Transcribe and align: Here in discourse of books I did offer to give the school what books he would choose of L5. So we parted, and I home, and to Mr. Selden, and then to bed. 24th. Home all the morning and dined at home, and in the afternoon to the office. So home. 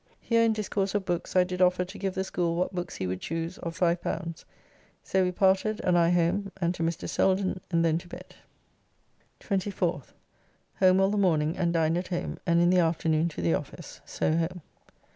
Here 0.19 0.41
in 0.41 0.51
discourse 0.53 0.95
of 0.95 1.05
books 1.05 1.35
I 1.35 1.43
did 1.43 1.61
offer 1.61 1.85
to 1.85 1.97
give 1.99 2.15
the 2.15 2.23
school 2.23 2.55
what 2.55 2.73
books 2.73 2.95
he 2.95 3.05
would 3.05 3.21
choose 3.21 3.59
of 3.59 3.77
L5. 3.77 4.43
So 5.03 5.23
we 5.23 5.31
parted, 5.31 5.79
and 5.83 5.95
I 5.95 6.09
home, 6.09 6.51
and 6.59 6.73
to 6.73 6.81
Mr. 6.81 7.07
Selden, 7.07 7.61
and 7.69 7.85
then 7.85 7.99
to 7.99 8.07
bed. 8.07 8.33
24th. 9.41 10.13
Home 10.79 11.01
all 11.01 11.11
the 11.11 11.17
morning 11.19 11.55
and 11.55 11.71
dined 11.71 11.99
at 11.99 12.07
home, 12.07 12.39
and 12.47 12.59
in 12.59 12.71
the 12.71 12.79
afternoon 12.79 13.29
to 13.29 13.43
the 13.43 13.53
office. 13.53 14.01
So 14.03 14.35
home. 14.35 14.63